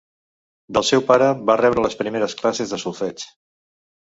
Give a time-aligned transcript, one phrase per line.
[0.77, 3.29] Del seu pare va rebre les primeres classes de solfeig.